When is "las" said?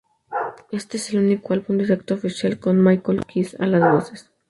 3.67-3.91